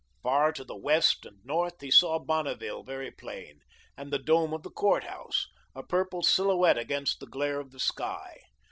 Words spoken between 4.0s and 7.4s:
the dome of the courthouse, a purple silhouette against the